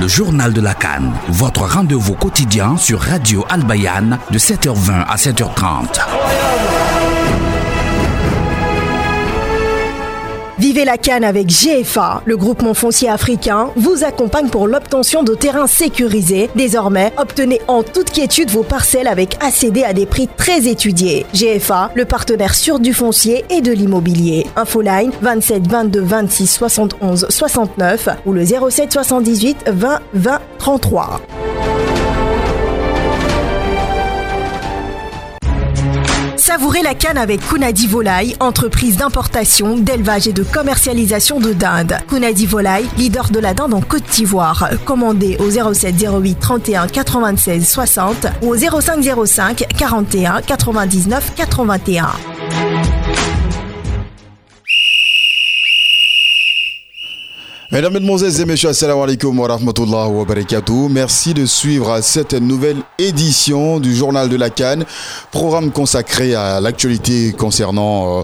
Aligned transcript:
Le 0.00 0.08
journal 0.08 0.54
de 0.54 0.62
la 0.62 0.72
Cannes, 0.72 1.12
votre 1.28 1.66
rendez-vous 1.66 2.14
quotidien 2.14 2.78
sur 2.78 3.00
Radio 3.00 3.44
Albayan 3.50 4.18
de 4.30 4.38
7h20 4.38 5.04
à 5.06 5.16
7h30. 5.16 6.79
Vivez 10.60 10.84
la 10.84 10.98
canne 10.98 11.24
avec 11.24 11.46
GFA. 11.46 12.20
Le 12.26 12.36
groupement 12.36 12.74
foncier 12.74 13.08
africain 13.08 13.70
vous 13.76 14.04
accompagne 14.04 14.50
pour 14.50 14.68
l'obtention 14.68 15.22
de 15.22 15.34
terrains 15.34 15.66
sécurisés. 15.66 16.50
Désormais, 16.54 17.14
obtenez 17.16 17.62
en 17.66 17.82
toute 17.82 18.10
quiétude 18.10 18.50
vos 18.50 18.62
parcelles 18.62 19.08
avec 19.08 19.38
ACD 19.42 19.84
à 19.84 19.94
des 19.94 20.04
prix 20.04 20.28
très 20.36 20.66
étudiés. 20.68 21.24
GFA, 21.32 21.90
le 21.94 22.04
partenaire 22.04 22.54
sûr 22.54 22.78
du 22.78 22.92
foncier 22.92 23.46
et 23.48 23.62
de 23.62 23.72
l'immobilier. 23.72 24.46
Infoline 24.54 25.12
27 25.22 25.66
22 25.66 26.00
26 26.02 26.46
71 26.46 27.26
69 27.30 28.08
ou 28.26 28.34
le 28.34 28.44
07 28.44 28.92
78 28.92 29.64
20 29.66 30.00
20 30.12 30.40
33. 30.58 31.22
Savourez 36.50 36.82
la 36.82 36.96
canne 36.96 37.16
avec 37.16 37.46
Kunadi 37.46 37.86
Volaille, 37.86 38.34
entreprise 38.40 38.96
d'importation, 38.96 39.76
d'élevage 39.76 40.26
et 40.26 40.32
de 40.32 40.42
commercialisation 40.42 41.38
de 41.38 41.52
dinde. 41.52 41.96
Kunadi 42.08 42.44
Volaille, 42.44 42.88
leader 42.98 43.30
de 43.30 43.38
la 43.38 43.54
dinde 43.54 43.72
en 43.72 43.80
Côte 43.80 44.02
d'Ivoire. 44.10 44.68
Commandez 44.84 45.36
au 45.38 45.48
07 45.48 45.94
08 46.02 46.40
31 46.40 46.88
96 46.88 47.68
60 47.68 48.26
ou 48.42 48.48
au 48.48 48.56
05 48.56 49.26
05 49.26 49.64
41 49.78 50.42
99 50.42 51.34
81. 51.36 52.08
Mesdames, 57.72 57.92
Mesdemoiselles 57.92 58.40
et 58.40 58.44
Messieurs, 58.46 58.70
Assalamu 58.70 59.02
alaikum 59.04 59.38
wa 59.38 59.46
rahmatullahi. 59.46 60.88
Merci 60.90 61.34
de 61.34 61.46
suivre 61.46 62.00
cette 62.00 62.32
nouvelle 62.32 62.78
édition 62.98 63.78
du 63.78 63.94
Journal 63.94 64.28
de 64.28 64.34
la 64.34 64.50
Cannes, 64.50 64.84
programme 65.30 65.70
consacré 65.70 66.34
à 66.34 66.60
l'actualité 66.60 67.30
concernant 67.30 68.18
euh, 68.18 68.22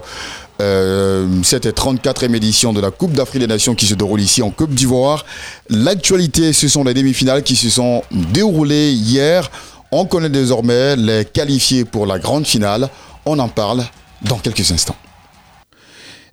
euh, 0.61 1.27
cette 1.43 1.65
34e 1.65 2.35
édition 2.35 2.73
de 2.73 2.81
la 2.81 2.91
Coupe 2.91 3.13
d'Afrique 3.13 3.39
des 3.39 3.47
Nations 3.47 3.73
qui 3.73 3.85
se 3.85 3.93
déroule 3.93 4.19
ici 4.19 4.41
en 4.41 4.49
Côte 4.49 4.71
d'Ivoire. 4.71 5.23
L'actualité, 5.69 6.51
ce 6.51 6.67
sont 6.67 6.83
les 6.83 6.93
demi-finales 6.93 7.43
qui 7.43 7.55
se 7.55 7.69
sont 7.69 8.03
déroulées 8.11 8.91
hier. 8.91 9.49
On 9.91 10.05
connaît 10.05 10.29
désormais 10.29 10.97
les 10.97 11.23
qualifiés 11.23 11.85
pour 11.85 12.05
la 12.05 12.19
grande 12.19 12.45
finale. 12.45 12.89
On 13.25 13.39
en 13.39 13.47
parle 13.47 13.85
dans 14.23 14.39
quelques 14.39 14.73
instants. 14.73 14.97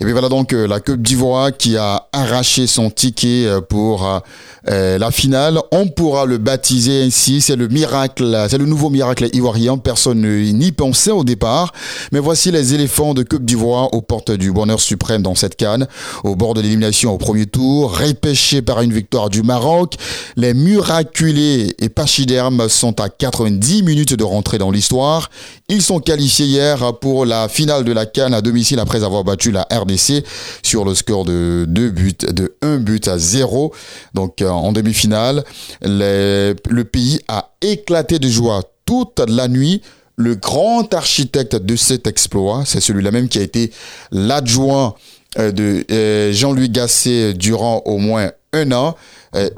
Et 0.06 0.12
voilà 0.12 0.28
donc 0.28 0.52
euh, 0.52 0.66
la 0.66 0.80
Côte 0.80 1.00
d'Ivoire 1.00 1.56
qui 1.56 1.78
a 1.78 2.08
arraché 2.12 2.66
son 2.66 2.90
ticket 2.90 3.46
euh, 3.46 3.62
pour 3.62 4.20
euh, 4.68 4.98
la 4.98 5.10
finale. 5.10 5.58
On 5.72 5.88
pourra 5.88 6.26
le 6.26 6.36
baptiser 6.36 7.02
ainsi. 7.02 7.40
C'est 7.40 7.56
le 7.56 7.68
miracle, 7.68 8.44
c'est 8.50 8.58
le 8.58 8.66
nouveau 8.66 8.90
miracle 8.90 9.28
ivoirien. 9.32 9.78
Personne 9.78 10.20
n'y 10.20 10.72
pensait 10.72 11.10
au 11.10 11.24
départ. 11.24 11.72
Mais 12.12 12.18
voici 12.18 12.50
les 12.50 12.74
éléphants 12.74 13.14
de 13.14 13.22
Côte 13.22 13.46
d'Ivoire 13.46 13.94
aux 13.94 14.02
portes 14.02 14.30
du 14.30 14.52
bonheur 14.52 14.80
suprême 14.80 15.22
dans 15.22 15.34
cette 15.34 15.56
canne. 15.56 15.86
Au 16.22 16.36
bord 16.36 16.52
de 16.52 16.60
l'élimination 16.60 17.14
au 17.14 17.18
premier 17.18 17.46
tour, 17.46 17.98
repêchés 17.98 18.60
par 18.60 18.82
une 18.82 18.92
victoire 18.92 19.30
du 19.30 19.42
Maroc. 19.42 19.94
Les 20.36 20.52
miraculés 20.52 21.74
et 21.78 21.88
pachydermes 21.88 22.68
sont 22.68 23.00
à 23.00 23.08
90 23.08 23.82
minutes 23.82 24.14
de 24.14 24.24
rentrer 24.24 24.58
dans 24.58 24.70
l'histoire. 24.70 25.30
Ils 25.70 25.82
sont 25.82 25.98
qualifiés 25.98 26.46
hier 26.46 26.92
pour 27.00 27.24
la 27.24 27.48
finale 27.48 27.84
de 27.84 27.92
la 27.92 28.04
canne 28.04 28.34
à 28.34 28.42
domicile 28.42 28.80
après 28.80 29.02
avoir 29.02 29.24
battu 29.24 29.50
la 29.50 29.66
RDC 29.72 29.93
sur 30.62 30.84
le 30.84 30.94
score 30.94 31.24
de 31.24 31.64
2 31.68 31.90
buts, 31.90 32.16
de 32.28 32.56
1 32.62 32.78
but 32.78 33.08
à 33.08 33.18
0. 33.18 33.72
Donc 34.14 34.42
euh, 34.42 34.48
en 34.48 34.72
demi-finale, 34.72 35.44
le 35.82 36.82
pays 36.82 37.20
a 37.28 37.50
éclaté 37.60 38.18
de 38.18 38.28
joie 38.28 38.62
toute 38.86 39.20
la 39.28 39.48
nuit. 39.48 39.82
Le 40.16 40.36
grand 40.36 40.92
architecte 40.94 41.56
de 41.56 41.76
cet 41.76 42.06
exploit, 42.06 42.62
c'est 42.64 42.80
celui-là 42.80 43.10
même 43.10 43.28
qui 43.28 43.38
a 43.38 43.42
été 43.42 43.72
l'adjoint 44.12 44.94
euh, 45.38 45.50
de 45.50 45.84
euh, 45.90 46.32
Jean-Louis 46.32 46.70
Gasset 46.70 47.34
durant 47.34 47.82
au 47.84 47.98
moins 47.98 48.30
un 48.52 48.70
an, 48.70 48.94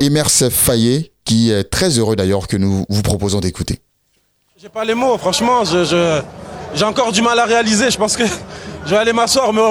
Emerse 0.01 0.49
Fayet, 0.49 1.13
qui 1.27 1.51
est 1.51 1.65
très 1.65 1.99
heureux 1.99 2.17
d'ailleurs 2.17 2.49
que 2.49 2.57
nous 2.57 2.87
vous 2.89 3.03
proposons 3.03 3.41
d'écouter. 3.41 3.81
J'ai 4.59 4.71
pas 4.71 4.87
les 4.87 4.95
mots, 4.95 5.19
franchement, 5.19 5.65
j'ai 5.65 6.85
encore 6.85 7.13
du 7.13 7.21
mal 7.21 7.39
à 7.39 7.45
réaliser. 7.45 7.91
Je 7.91 7.99
pense 7.99 8.17
que 8.17 8.25
je 8.87 8.91
vais 8.91 8.97
aller 8.97 9.13
m'asseoir, 9.13 9.53
me, 9.53 9.63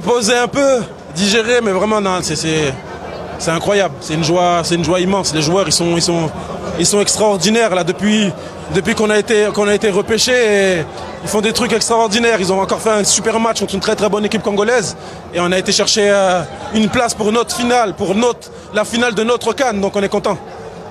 poser 0.00 0.36
un 0.36 0.48
peu, 0.48 0.82
digérer, 1.14 1.60
mais 1.62 1.72
vraiment, 1.72 2.00
non, 2.00 2.20
c'est 2.22 3.50
incroyable. 3.50 3.94
C'est 4.00 4.14
une 4.14 4.24
joie, 4.24 4.62
une 4.70 4.84
joie 4.84 5.00
immense. 5.00 5.34
Les 5.34 5.42
joueurs, 5.42 5.66
ils 5.68 5.72
sont, 5.72 7.00
extraordinaires 7.00 7.74
là 7.74 7.84
depuis, 7.84 8.32
qu'on 8.96 9.10
a 9.10 9.18
été, 9.18 9.48
qu'on. 9.54 9.66
Ils 9.70 11.30
font 11.30 11.40
des 11.40 11.52
trucs 11.52 11.72
extraordinaires. 11.72 12.36
Ils 12.40 12.52
ont 12.52 12.60
encore 12.60 12.80
fait 12.80 12.90
un 12.90 13.04
super 13.04 13.40
match 13.40 13.60
contre 13.60 13.74
une 13.74 13.80
très 13.80 13.96
très 13.96 14.08
bonne 14.08 14.24
équipe 14.24 14.42
congolaise. 14.42 14.96
Et 15.32 15.40
on 15.40 15.50
a 15.52 15.58
été 15.58 15.72
chercher 15.72 16.10
euh, 16.10 16.42
une 16.74 16.88
place 16.88 17.14
pour 17.14 17.32
notre 17.32 17.54
finale, 17.56 17.94
pour 17.94 18.14
notre, 18.14 18.50
la 18.74 18.84
finale 18.84 19.14
de 19.14 19.24
notre 19.24 19.52
Cannes. 19.52 19.80
Donc 19.80 19.96
on 19.96 20.02
est 20.02 20.08
content. 20.08 20.38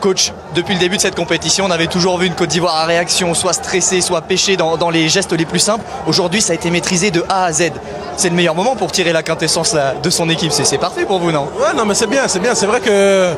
Coach, 0.03 0.33
depuis 0.53 0.73
le 0.73 0.81
début 0.81 0.97
de 0.97 1.01
cette 1.01 1.15
compétition, 1.15 1.63
on 1.63 1.71
avait 1.71 1.87
toujours 1.87 2.17
vu 2.17 2.27
une 2.27 2.35
Côte 2.35 2.49
d'Ivoire 2.49 2.75
à 2.75 2.83
réaction, 2.83 3.33
soit 3.33 3.53
stressée, 3.53 4.01
soit 4.01 4.19
pêchée 4.19 4.57
dans, 4.57 4.89
les 4.89 5.07
gestes 5.07 5.31
les 5.31 5.45
plus 5.45 5.59
simples. 5.59 5.85
Aujourd'hui, 6.05 6.41
ça 6.41 6.51
a 6.51 6.55
été 6.57 6.69
maîtrisé 6.71 7.09
de 7.09 7.23
A 7.29 7.45
à 7.45 7.53
Z. 7.53 7.71
C'est 8.17 8.27
le 8.27 8.35
meilleur 8.35 8.53
moment 8.53 8.75
pour 8.75 8.91
tirer 8.91 9.13
la 9.13 9.23
quintessence 9.23 9.73
de 10.03 10.09
son 10.09 10.29
équipe. 10.29 10.51
C'est 10.51 10.77
parfait 10.77 11.05
pour 11.05 11.19
vous, 11.19 11.31
non? 11.31 11.43
Ouais, 11.57 11.73
non, 11.73 11.85
mais 11.85 11.93
c'est 11.93 12.07
bien, 12.07 12.27
c'est 12.27 12.39
bien. 12.39 12.53
C'est 12.53 12.65
vrai 12.65 12.81
que 12.81 12.89
euh, 12.89 13.33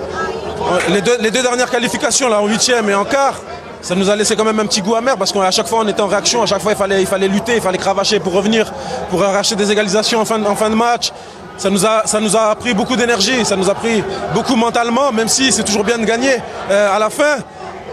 les 0.90 1.02
deux, 1.02 1.44
dernières 1.44 1.70
qualifications, 1.70 2.30
là, 2.30 2.42
en 2.42 2.48
huitième 2.48 2.90
et 2.90 2.96
en 2.96 3.06
quart, 3.06 3.36
ça 3.81 3.94
nous 3.94 4.09
a 4.09 4.16
laissé 4.16 4.36
quand 4.36 4.44
même 4.44 4.59
un 4.59 4.66
petit 4.66 4.81
goût 4.81 4.96
amer 4.96 5.16
parce 5.18 5.31
qu'à 5.31 5.52
chaque 5.52 5.68
fois 5.68 5.81
on 5.84 5.88
était 5.88 6.02
en 6.02 6.08
réaction, 6.08 6.42
à 6.42 6.48
chaque 6.48 6.62
fois 6.64 6.72
il 6.72 6.78
fallait, 6.78 7.02
il 7.02 7.06
fallait 7.06 7.28
lutter, 7.28 7.58
il 7.58 7.62
fallait 7.62 7.78
cravacher 7.78 8.20
pour 8.20 8.34
revenir, 8.34 8.74
pour 9.12 9.24
arracher 9.24 9.56
des 9.56 9.72
égalisations 9.72 10.22
en 10.22 10.25
fin, 10.25 10.44
en 10.44 10.56
fin 10.56 10.72
de 10.72 10.75
match 10.75 11.12
ça 11.58 11.70
nous 11.70 11.86
a, 11.86 12.04
ça 12.06 12.20
nous 12.20 12.36
a 12.36 12.56
pris 12.56 12.74
beaucoup 12.74 12.96
d'énergie, 12.96 13.46
ça 13.46 13.56
nous 13.56 13.70
a 13.70 13.76
pris 13.76 14.04
beaucoup 14.34 14.56
mentalement, 14.56 15.12
même 15.12 15.28
si 15.28 15.52
c'est 15.52 15.64
toujours 15.64 15.84
bien 15.84 15.98
de 15.98 16.06
gagner 16.06 16.38
euh, 16.70 16.96
à 16.96 17.00
la 17.00 17.10
fin. 17.10 17.38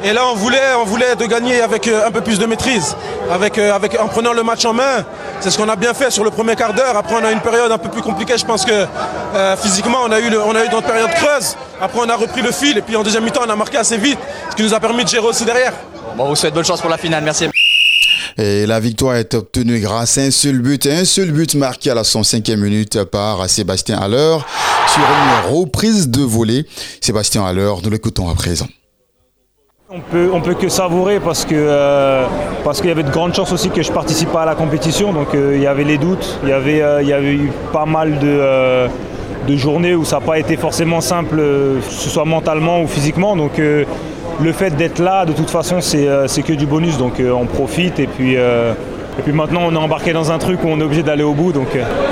Et 0.05 0.13
là, 0.13 0.23
on 0.27 0.35
voulait, 0.35 0.75
on 0.81 0.85
voulait 0.85 1.15
de 1.15 1.25
gagner 1.27 1.63
avec 1.63 1.87
euh, 1.87 2.09
un 2.09 2.11
peu 2.11 2.23
plus 2.23 2.39
de 2.39 2.47
maîtrise, 2.47 2.97
avec, 3.31 3.57
euh, 3.57 3.73
avec, 3.73 4.01
en 4.01 4.09
prenant 4.09 4.33
le 4.33 4.43
match 4.43 4.65
en 4.65 4.73
main. 4.73 5.05
C'est 5.39 5.51
ce 5.51 5.59
qu'on 5.59 5.69
a 5.69 5.77
bien 5.77 5.95
fait 5.95 6.11
sur 6.11 6.25
le 6.25 6.31
premier 6.31 6.57
quart 6.57 6.75
d'heure. 6.75 6.97
Après, 6.97 7.15
on 7.15 7.25
a 7.25 7.31
eu 7.31 7.35
une 7.35 7.41
période 7.41 7.71
un 7.71 7.79
peu 7.79 7.89
plus 7.89 8.03
compliquée. 8.03 8.37
Je 8.37 8.45
pense 8.45 8.65
que 8.65 8.87
physiquement, 9.61 9.99
on 10.05 10.11
a 10.11 10.19
eu, 10.19 10.37
on 10.45 10.55
a 10.57 10.65
eu 10.65 10.69
notre 10.71 10.87
période 10.87 11.11
creuse. 11.11 11.57
Après, 11.81 12.01
on 12.01 12.09
a 12.09 12.17
repris 12.17 12.43
le 12.43 12.51
fil. 12.51 12.77
Et 12.79 12.83
puis, 12.83 12.97
en 12.97 13.03
deuxième 13.03 13.25
mi-temps, 13.25 13.43
on 13.47 13.51
a 13.51 13.57
marqué 13.57 13.77
assez 13.79 13.97
vite, 13.97 14.19
ce 14.51 14.57
qui 14.57 14.63
nous 14.63 14.75
a 14.75 14.81
permis 14.81 15.05
de 15.05 15.09
gérer 15.09 15.27
aussi 15.27 15.45
derrière. 15.45 15.73
Bon, 16.17 16.29
vous 16.29 16.37
souhaite 16.37 16.55
bonne 16.55 16.65
chance 16.65 16.81
pour 16.81 16.91
la 16.91 16.99
finale. 16.99 17.23
Merci. 17.23 17.49
Et 18.39 18.67
la 18.67 18.81
victoire 18.81 19.17
est 19.17 19.35
obtenue 19.35 19.79
grâce 19.81 20.19
à 20.19 20.23
un 20.23 20.31
seul 20.31 20.61
but, 20.61 20.87
un 20.87 21.05
seul 21.05 21.33
but 21.33 21.55
marqué 21.55 21.91
à 21.91 21.95
la 21.95 22.03
105e 22.03 22.57
minute 22.57 23.05
par 23.05 23.49
Sébastien 23.49 23.99
Haller 23.99 24.39
sur 24.87 25.03
une 25.03 25.55
reprise 25.55 26.09
de 26.09 26.23
volée. 26.23 26.65
Sébastien 27.01 27.45
Haller, 27.45 27.73
nous 27.83 27.91
l'écoutons 27.91 28.29
à 28.29 28.35
présent. 28.35 28.67
On 29.95 30.01
peut, 30.01 30.31
on 30.33 30.41
peut 30.41 30.55
que 30.55 30.71
savourer 30.71 31.21
parce 31.21 31.45
que 31.45 31.55
euh, 31.55 32.25
parce 32.65 32.81
qu'il 32.81 32.89
y 32.89 32.93
avait 32.93 33.03
de 33.03 33.11
grandes 33.11 33.35
chances 33.35 33.53
aussi 33.53 33.69
que 33.69 33.83
je 33.83 33.93
participe 33.93 34.35
à 34.35 34.47
la 34.47 34.55
compétition. 34.55 35.13
Donc 35.13 35.35
euh, 35.35 35.53
il 35.55 35.63
y 35.63 35.67
avait 35.67 35.85
les 35.85 35.99
doutes, 35.99 36.39
il 36.43 36.49
y 36.49 36.53
avait, 36.53 36.81
euh, 36.81 37.03
il 37.03 37.09
y 37.09 37.13
avait 37.13 37.35
eu 37.35 37.53
pas 37.75 37.85
mal 37.85 38.19
de, 38.19 38.89
de 39.47 39.57
journées 39.59 39.95
où 39.95 40.07
ça 40.07 40.19
n'a 40.19 40.25
pas 40.25 40.39
été 40.39 40.57
forcément 40.57 41.03
simple, 41.03 41.37
que 41.37 41.81
ce 41.91 42.09
soit 42.09 42.25
mentalement 42.25 42.81
ou 42.81 42.87
physiquement. 42.87 43.37
Donc 43.37 43.61
le 44.41 44.53
fait 44.53 44.71
d'être 44.71 44.99
là, 44.99 45.25
de 45.25 45.33
toute 45.33 45.51
façon, 45.51 45.81
c'est 45.81 46.09
euh, 46.09 46.27
que 46.27 46.53
du 46.53 46.67
bonus. 46.67 46.99
Donc 46.99 47.21
euh, 47.21 47.31
on 47.33 47.47
profite 47.47 47.99
et 47.99 48.07
puis, 48.07 48.37
euh, 48.37 48.75
et 49.19 49.23
puis 49.23 49.33
maintenant 49.33 49.61
on 49.65 49.75
est 49.75 49.79
embarqué 49.79 50.13
dans 50.13 50.33
un 50.33 50.39
truc 50.39 50.65
où 50.65 50.69
on 50.69 50.81
est 50.81 50.83
obligé 50.83 51.03
d'aller 51.03 51.23
au 51.23 51.35
bout. 51.35 51.53
Donc 51.53 51.69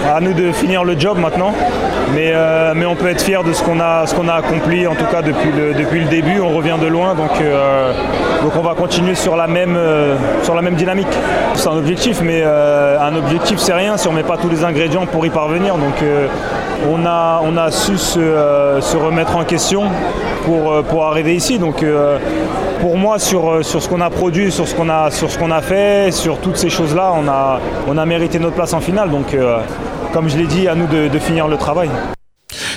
à 0.08 0.20
nous 0.20 0.32
de 0.32 0.52
finir 0.52 0.84
le 0.84 0.98
job 0.98 1.18
maintenant. 1.18 1.54
Mais, 2.14 2.32
mais 2.74 2.86
on 2.86 2.96
peut 2.96 3.08
être 3.08 3.22
fier 3.22 3.44
de 3.44 3.52
ce 3.52 3.62
qu'on 3.62 3.78
a, 3.78 4.04
a 4.04 4.34
accompli, 4.34 4.86
en 4.86 4.96
tout 4.96 5.04
cas 5.04 5.22
depuis 5.22 5.50
le, 5.52 5.74
depuis 5.74 6.00
le 6.00 6.06
début. 6.06 6.40
On 6.40 6.56
revient 6.56 6.76
de 6.80 6.88
loin. 6.88 7.14
Donc, 7.14 7.30
donc 8.42 8.52
on 8.56 8.62
va 8.62 8.74
continuer 8.74 9.14
sur 9.14 9.36
la 9.36 9.46
même, 9.46 9.78
sur 10.42 10.56
la 10.56 10.62
même 10.62 10.74
dynamique. 10.74 11.06
C'est 11.54 11.68
un 11.68 11.76
objectif, 11.76 12.20
mais 12.20 12.42
un 12.42 13.14
objectif 13.14 13.58
c'est 13.58 13.74
rien 13.74 13.96
si 13.96 14.08
on 14.08 14.12
ne 14.12 14.16
met 14.16 14.22
pas 14.24 14.36
tous 14.36 14.48
les 14.48 14.64
ingrédients 14.64 15.06
pour 15.06 15.24
y 15.24 15.30
parvenir. 15.30 15.76
Donc 15.76 16.02
on 16.90 17.06
a, 17.06 17.40
on 17.44 17.56
a 17.56 17.70
su 17.70 17.96
se, 17.96 18.96
remettre 18.96 19.36
en 19.36 19.44
question 19.44 19.84
pour, 20.44 20.82
pour 20.84 21.06
arriver 21.06 21.36
ici. 21.36 21.58
Donc 21.58 21.84
pour 22.80 22.96
moi, 22.96 23.18
sur, 23.18 23.64
sur 23.64 23.82
ce 23.82 23.88
qu'on 23.88 24.00
a 24.00 24.10
produit, 24.10 24.50
sur 24.50 24.66
ce 24.66 24.74
qu'on 24.74 24.88
a, 24.88 25.10
sur 25.10 25.30
ce 25.30 25.38
qu'on 25.38 25.50
a 25.50 25.62
fait, 25.62 26.12
sur 26.12 26.38
toutes 26.38 26.56
ces 26.56 26.70
choses-là, 26.70 27.12
on 27.14 27.28
a, 27.28 27.60
on 27.86 27.96
a 27.96 28.06
mérité 28.06 28.38
notre 28.38 28.56
place 28.56 28.72
en 28.72 28.80
finale. 28.80 29.10
Donc, 29.10 29.36
comme 30.12 30.28
je 30.28 30.36
l'ai 30.38 30.46
dit, 30.46 30.66
à 30.66 30.74
nous 30.74 30.86
de 30.86 31.18
finir 31.18 31.46
le 31.48 31.56
travail. 31.56 31.90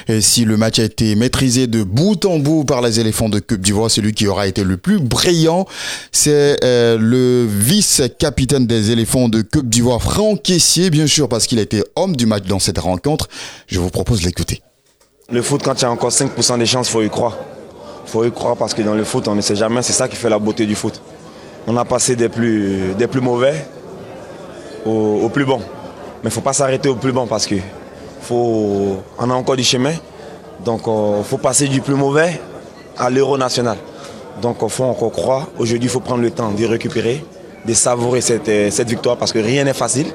Et 0.08 0.22
si 0.22 0.46
le 0.46 0.58
match 0.58 0.80
a 0.80 0.84
été 0.84 1.16
maîtrisé 1.16 1.68
de 1.68 1.84
bout 1.84 2.26
en 2.26 2.40
bout 2.40 2.66
par 2.66 2.82
les 2.82 3.00
éléphants 3.00 3.30
de 3.30 3.40
Côte 3.40 3.62
d'Ivoire, 3.62 3.90
celui 3.90 4.14
qui 4.14 4.28
aura 4.28 4.48
été 4.48 4.64
le 4.64 4.78
plus 4.78 5.00
brillant, 5.00 5.66
c'est 6.12 6.58
euh, 6.64 6.98
le 7.00 7.46
vice-capitaine 7.48 8.68
des 8.68 8.92
éléphants 8.92 9.30
de 9.30 9.42
Côte 9.42 9.70
d'Ivoire, 9.70 10.02
Franck 10.02 10.44
Caissier, 10.44 10.90
bien 10.90 11.08
sûr, 11.08 11.30
parce 11.30 11.48
qu'il 11.48 11.60
a 11.60 11.62
été 11.62 11.84
homme 11.96 12.16
du 12.16 12.26
match 12.26 12.46
dans 12.46 12.60
cette 12.60 12.80
rencontre. 12.80 13.28
Je 13.68 13.80
vous 13.80 13.90
propose 13.90 14.22
de 14.22 14.26
l'écouter. 14.26 14.62
Le 15.32 15.42
foot, 15.42 15.62
quand 15.64 15.76
il 15.76 15.84
y 15.84 15.86
a 15.86 15.92
encore 15.92 16.12
5% 16.12 16.60
des 16.60 16.66
chances, 16.66 16.90
il 16.90 16.92
faut 16.92 17.02
y 17.02 17.10
croire. 17.10 17.38
Il 18.06 18.10
faut 18.10 18.24
y 18.26 18.32
croire 18.32 18.56
parce 18.56 18.74
que 18.74 18.82
dans 18.82 18.96
le 18.96 19.04
foot, 19.04 19.28
on 19.28 19.36
ne 19.36 19.42
sait 19.42 19.56
jamais. 19.56 19.82
C'est 19.82 19.94
ça 19.94 20.08
qui 20.08 20.16
fait 20.16 20.30
la 20.30 20.40
beauté 20.40 20.66
du 20.66 20.76
foot. 20.76 21.02
On 21.68 21.78
a 21.78 21.86
passé 21.86 22.16
des 22.16 22.30
plus, 22.30 22.94
des 22.98 23.08
plus 23.08 23.22
mauvais 23.22 23.66
au, 24.86 25.30
plus 25.30 25.46
bon. 25.46 25.60
Mais 25.60 25.64
il 26.24 26.26
ne 26.26 26.30
faut 26.32 26.42
pas 26.42 26.54
s'arrêter 26.54 26.90
au 26.90 26.96
plus 26.96 27.12
bon 27.12 27.26
parce 27.26 27.48
que 27.48 27.56
faut, 28.22 28.98
on 29.18 29.30
a 29.30 29.34
encore 29.34 29.56
du 29.56 29.64
chemin. 29.64 29.94
Donc 30.64 30.82
il 30.86 30.90
euh, 30.90 31.24
faut 31.24 31.38
passer 31.38 31.68
du 31.68 31.82
plus 31.82 31.96
mauvais 31.96 32.40
à 32.98 33.10
l'euro 33.10 33.38
national. 33.38 33.78
Donc 34.42 34.62
au 34.64 34.70
fond, 34.70 34.96
on 35.00 35.10
croit. 35.10 35.48
Aujourd'hui, 35.58 35.88
il 35.88 35.90
faut 35.90 36.00
prendre 36.00 36.22
le 36.22 36.32
temps 36.32 36.52
d'y 36.52 36.66
récupérer, 36.66 37.24
de 37.66 37.74
savourer 37.74 38.22
cette, 38.22 38.50
euh, 38.50 38.70
cette 38.72 38.90
victoire 38.90 39.18
parce 39.18 39.32
que 39.32 39.40
rien 39.40 39.64
n'est 39.64 39.74
facile. 39.74 40.08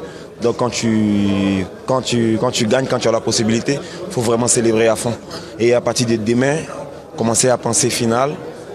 Donc 0.43 0.57
quand 0.59 0.71
tu, 0.71 1.65
quand, 1.87 2.03
tu, 2.03 2.39
quand 2.41 2.51
tu 2.51 2.67
gagnes, 2.67 2.87
quand 2.87 2.99
tu 2.99 3.09
as 3.09 3.13
la 3.13 3.21
possibilité, 3.21 3.79
il 4.07 4.13
faut 4.13 4.21
vraiment 4.21 4.49
célébrer 4.49 4.89
à 4.89 4.97
fond. 4.97 5.13
Et 5.59 5.75
à 5.75 5.81
partir 5.81 6.07
de 6.07 6.17
demain, 6.17 6.57
commencer 7.19 7.51
à 7.51 7.59
penser 7.59 7.91
finale 7.91 8.31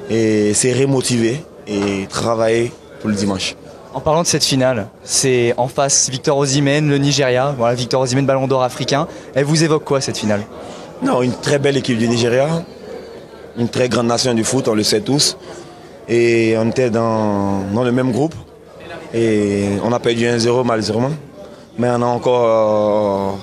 et 0.10 0.54
se 0.54 0.68
remotiver 0.68 1.44
et 1.66 2.06
travailler 2.10 2.72
pour 3.00 3.10
le 3.10 3.16
dimanche. 3.16 3.56
En 3.94 4.02
parlant 4.02 4.24
de 4.24 4.28
cette 4.28 4.44
finale, 4.44 4.88
c'est 5.04 5.54
en 5.56 5.68
face 5.68 6.10
Victor 6.10 6.38
Osimhen, 6.38 6.90
le 6.90 6.98
Nigeria. 6.98 7.56
Voilà, 7.58 7.74
Victor 7.76 8.02
Osimhen, 8.02 8.26
ballon 8.26 8.48
d'or 8.48 8.64
africain. 8.64 9.08
Elle 9.34 9.46
vous 9.46 9.64
évoque 9.64 9.84
quoi 9.86 10.02
cette 10.02 10.18
finale? 10.18 10.42
Non, 11.02 11.22
une 11.22 11.32
très 11.34 11.58
belle 11.60 11.78
équipe 11.78 11.98
du 11.98 12.08
Nigeria. 12.08 12.48
Une 13.58 13.70
très 13.70 13.88
grande 13.88 14.08
nation 14.08 14.34
du 14.34 14.44
foot, 14.44 14.68
on 14.68 14.74
le 14.74 14.84
sait 14.84 15.02
tous. 15.02 15.38
Et 16.10 16.56
on 16.58 16.70
était 16.70 16.90
dans, 16.90 17.62
dans 17.74 17.84
le 17.84 17.92
même 17.92 18.12
groupe. 18.12 18.36
Et 19.14 19.70
on 19.84 19.92
a 19.94 20.00
perdu 20.00 20.26
1-0 20.26 20.66
malheureusement. 20.66 21.12
Mais 21.78 21.90
on 21.90 22.02
a 22.02 22.06
encore, 22.06 22.44
euh, 22.46 23.38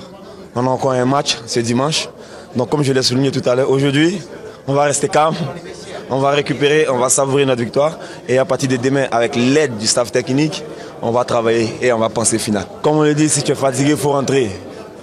on 0.57 0.67
a 0.67 0.71
encore 0.71 0.93
un 0.93 1.05
match 1.07 1.39
ce 1.47 1.61
dimanche. 1.61 2.09
Donc 2.57 2.69
comme 2.71 2.83
je 2.83 2.93
l'ai 2.93 3.03
souligné 3.03 3.31
tout 3.31 3.49
à 3.49 3.55
l'heure, 3.55 3.71
aujourd'hui, 3.71 4.21
on 4.67 4.75
va 4.75 4.85
rester 4.85 5.09
calme 5.09 5.35
on 6.11 6.19
va 6.19 6.31
récupérer, 6.31 6.89
on 6.89 6.99
va 6.99 7.09
savourer 7.09 7.47
notre 7.47 7.63
victoire. 7.63 7.97
Et 8.29 8.37
à 8.39 8.45
partir 8.45 8.69
de 8.69 8.77
demain, 8.77 9.07
avec 9.11 9.37
l'aide 9.37 9.79
du 9.79 9.87
staff 9.87 10.11
technique, 10.11 10.65
on 11.01 11.13
va 11.13 11.25
travailler 11.25 11.71
et 11.81 11.93
on 11.93 11.99
va 11.99 12.09
penser 12.09 12.39
final. 12.39 12.67
Comme 12.83 12.97
on 12.97 13.03
le 13.03 13.15
dit, 13.15 13.29
si 13.29 13.43
tu 13.43 13.53
es 13.53 13.55
fatigué, 13.55 13.91
il 13.91 13.97
faut 13.97 14.11
rentrer. 14.11 14.51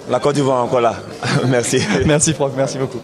La 0.10 0.20
Côte 0.20 0.36
d'Ivoire 0.36 0.64
encore 0.64 0.82
là. 0.82 0.96
merci. 1.48 1.82
Merci 2.06 2.34
Franck, 2.34 2.52
merci 2.56 2.78
beaucoup. 2.78 3.00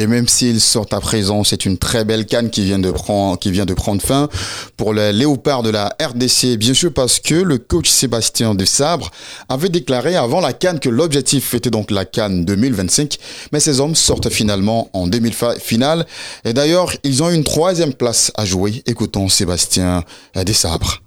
Et 0.00 0.06
même 0.06 0.28
s'ils 0.28 0.62
sortent 0.62 0.94
à 0.94 1.00
présent, 1.00 1.44
c'est 1.44 1.66
une 1.66 1.76
très 1.76 2.06
belle 2.06 2.24
canne 2.24 2.48
qui 2.48 2.64
vient 2.64 2.78
de 2.78 2.90
prendre, 2.90 3.38
qui 3.38 3.50
vient 3.50 3.66
de 3.66 3.74
prendre 3.74 4.00
fin 4.00 4.30
pour 4.78 4.94
les 4.94 5.12
léopards 5.12 5.62
de 5.62 5.68
la 5.68 5.94
RDC. 6.00 6.56
Bien 6.56 6.72
sûr, 6.72 6.90
parce 6.90 7.20
que 7.20 7.34
le 7.34 7.58
coach 7.58 7.90
Sébastien 7.90 8.54
Desabre 8.54 9.10
avait 9.50 9.68
déclaré 9.68 10.16
avant 10.16 10.40
la 10.40 10.54
canne 10.54 10.80
que 10.80 10.88
l'objectif 10.88 11.52
était 11.52 11.68
donc 11.68 11.90
la 11.90 12.06
canne 12.06 12.46
2025. 12.46 13.18
Mais 13.52 13.60
ces 13.60 13.78
hommes 13.78 13.94
sortent 13.94 14.30
finalement 14.30 14.88
en 14.94 15.06
demi-finale. 15.06 16.06
Et 16.46 16.54
d'ailleurs, 16.54 16.94
ils 17.04 17.22
ont 17.22 17.28
une 17.28 17.44
troisième 17.44 17.92
place 17.92 18.32
à 18.36 18.46
jouer. 18.46 18.82
Écoutons 18.86 19.28
Sébastien 19.28 20.02
Desabre. 20.34 21.02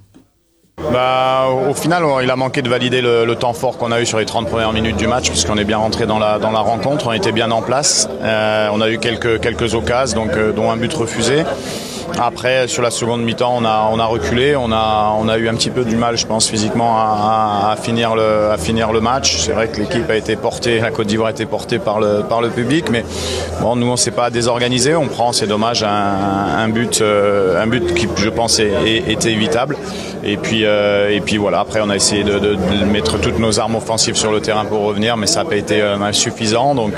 Bah, 0.78 1.48
au 1.70 1.74
final, 1.74 2.04
il 2.24 2.30
a 2.30 2.36
manqué 2.36 2.62
de 2.62 2.70
valider 2.70 3.02
le, 3.02 3.36
temps 3.36 3.54
fort 3.54 3.78
qu'on 3.78 3.92
a 3.92 4.02
eu 4.02 4.06
sur 4.06 4.20
les 4.20 4.26
30 4.26 4.48
premières 4.48 4.74
minutes 4.74 4.98
du 4.98 5.08
match, 5.08 5.30
puisqu'on 5.30 5.58
est 5.58 5.66
bien 5.66 5.78
rentré 5.78 6.06
dans 6.06 6.20
la, 6.20 6.40
dans 6.40 6.52
la 6.52 6.60
rencontre, 6.60 7.08
on 7.08 7.14
était 7.14 7.32
bien 7.32 7.52
en 7.52 7.62
place. 7.62 8.10
Euh, 8.22 8.70
on 8.72 8.82
a 8.82 8.90
eu 8.90 8.98
quelques, 8.98 9.40
quelques 9.40 9.76
occasions, 9.76 10.26
donc, 10.26 10.36
euh, 10.36 10.52
dont 10.52 10.72
un 10.72 10.78
but 10.78 10.94
refusé. 10.94 11.44
Après, 12.20 12.68
sur 12.68 12.84
la 12.84 12.92
seconde 12.92 13.24
mi-temps, 13.24 13.56
on 13.58 13.66
a, 13.66 13.90
on 13.92 14.00
a 14.00 14.06
reculé, 14.06 14.56
on 14.56 14.72
a, 14.72 15.16
on 15.20 15.28
a 15.28 15.38
eu 15.38 15.48
un 15.48 15.56
petit 15.56 15.72
peu 15.72 15.84
du 15.84 15.96
mal, 15.96 16.18
je 16.18 16.28
pense, 16.28 16.48
physiquement 16.48 16.96
à, 16.98 17.76
finir, 17.82 18.16
le, 18.16 18.52
à 18.52 18.58
finir 18.58 18.92
le 18.92 19.02
match. 19.02 19.38
C'est 19.38 19.54
vrai 19.54 19.68
que 19.68 19.80
l'équipe 19.80 20.10
a 20.10 20.16
été 20.16 20.36
portée, 20.36 20.80
la 20.80 20.92
Côte 20.92 21.08
d'Ivoire 21.08 21.30
a 21.30 21.32
été 21.32 21.46
portée 21.46 21.80
par 21.80 22.00
le, 22.00 22.24
par 22.28 22.42
le 22.42 22.50
public, 22.50 22.86
mais 22.92 23.04
bon, 23.62 23.76
nous, 23.76 23.88
on 23.88 23.94
ne 23.94 23.98
s'est 23.98 24.12
pas 24.12 24.30
désorganisé. 24.30 24.96
On 24.96 25.08
prend, 25.08 25.32
c'est 25.34 25.48
dommage, 25.48 25.84
un, 25.84 26.68
but, 26.70 27.02
euh, 27.02 27.62
un 27.62 27.68
but 27.68 27.94
qui, 27.94 28.08
je 28.16 28.30
pense, 28.30 28.60
était 28.60 29.32
évitable. 29.32 29.78
Et 30.24 30.38
puis, 30.38 30.63
euh, 30.66 31.10
et 31.10 31.22
puis 31.22 31.38
voilà, 31.38 31.60
après, 31.60 31.80
on 31.82 31.90
a 31.90 31.96
essayé 31.96 32.24
de, 32.24 32.58
mettre 32.86 33.20
toutes 33.20 33.40
nos 33.40 33.60
armes 33.60 33.76
offensives 33.76 34.16
sur 34.16 34.32
le 34.32 34.40
terrain 34.40 34.66
pour 34.66 34.82
revenir, 34.82 35.18
mais 35.18 35.28
ça 35.28 35.44
n'a 35.44 35.50
pas 35.50 35.56
été 35.56 35.82
euh, 35.82 36.12
suffisant. 36.12 36.76
Donc 36.76 36.94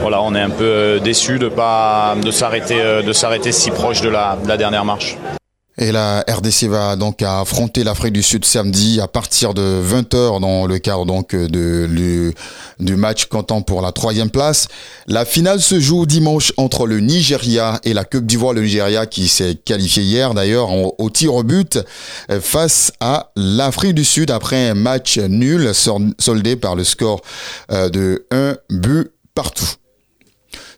voilà, 0.00 0.22
on 0.22 0.34
est 0.34 0.40
un 0.40 0.50
peu 0.50 1.00
déçu 1.02 1.38
de 1.38 1.48
pas 1.48 2.14
de 2.22 2.30
s'arrêter, 2.30 3.52
si 3.52 3.70
proche 3.70 4.00
de 4.00 4.08
la, 4.08 4.36
dernière 4.56 4.84
marche. 4.84 5.16
Et 5.78 5.90
la 5.90 6.22
RDC 6.28 6.64
va 6.64 6.96
donc 6.96 7.22
affronter 7.22 7.82
l'Afrique 7.82 8.12
du 8.12 8.22
Sud 8.22 8.44
samedi 8.44 9.00
à 9.00 9.08
partir 9.08 9.54
de 9.54 9.82
20h 9.82 10.38
dans 10.40 10.66
le 10.66 10.78
cadre 10.78 11.06
donc 11.06 11.34
du 11.34 12.34
match 12.96 13.24
comptant 13.26 13.62
pour 13.62 13.80
la 13.80 13.90
troisième 13.90 14.28
place. 14.28 14.68
La 15.06 15.24
finale 15.24 15.60
se 15.60 15.80
joue 15.80 16.04
dimanche 16.04 16.52
entre 16.58 16.86
le 16.86 17.00
Nigeria 17.00 17.80
et 17.84 17.94
la 17.94 18.04
Coupe 18.04 18.26
d'Ivoire. 18.26 18.52
Le 18.52 18.62
Nigeria 18.62 19.06
qui 19.06 19.28
s'est 19.28 19.54
qualifié 19.54 20.02
hier 20.02 20.34
d'ailleurs 20.34 20.68
au 20.72 21.10
tir 21.10 21.34
au 21.34 21.42
but 21.42 21.78
face 22.40 22.92
à 23.00 23.30
l'Afrique 23.34 23.94
du 23.94 24.04
Sud 24.04 24.30
après 24.30 24.68
un 24.68 24.74
match 24.74 25.18
nul 25.18 25.72
soldé 26.18 26.56
par 26.56 26.76
le 26.76 26.84
score 26.84 27.22
euh, 27.70 27.88
de 27.88 28.26
1 28.30 28.56
but 28.70 29.10
partout. 29.34 29.81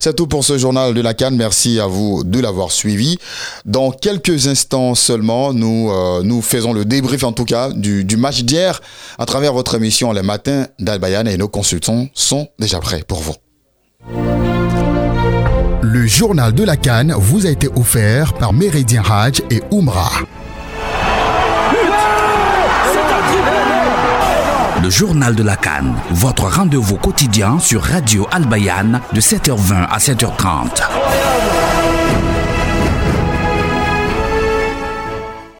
C'est 0.05 0.15
tout 0.15 0.27
pour 0.27 0.45
ce 0.45 0.59
journal 0.59 0.93
de 0.93 1.01
la 1.01 1.15
Cannes. 1.15 1.35
Merci 1.35 1.81
à 1.81 1.87
vous 1.87 2.25
de 2.25 2.39
l'avoir 2.39 2.71
suivi. 2.71 3.17
Dans 3.65 3.91
quelques 3.91 4.49
instants 4.49 4.95
seulement, 4.95 5.55
nous, 5.55 5.91
euh, 5.91 6.43
faisons 6.43 6.75
le 6.75 6.85
débrief 6.85 7.25
en 7.25 7.33
tout 7.33 7.47
cas 7.47 7.71
du, 7.71 8.05
match 8.19 8.43
d'hier 8.43 8.83
à 9.17 9.25
travers 9.25 9.55
votre 9.55 9.77
émission 9.77 10.13
Les 10.13 10.21
Matins 10.21 10.67
d'Albayan 10.79 11.25
et 11.25 11.39
nos 11.39 11.49
consultants 11.49 12.07
sont 12.13 12.49
déjà 12.59 12.81
prêts 12.81 13.03
pour 13.09 13.21
vous. 13.21 13.33
Le 15.81 16.07
journal 16.07 16.53
de 16.53 16.65
la 16.65 16.77
Cannes 16.77 17.15
vous 17.17 17.47
a 17.47 17.49
été 17.49 17.69
offert 17.75 18.35
par 18.35 18.53
Méridien 18.53 19.03
Hadj 19.09 19.41
et 19.51 19.63
Oumra. 19.71 20.11
Le 24.85 24.91
journal 24.91 25.35
de 25.35 25.43
la 25.43 25.57
Cannes, 25.57 25.95
votre 26.11 26.45
rendez-vous 26.45 26.97
quotidien 26.97 27.59
sur 27.59 27.83
Radio 27.83 28.29
Albayan 28.31 29.01
de 29.15 29.21
7h20 29.21 29.87
à 29.89 29.97
7h30. 29.97 31.54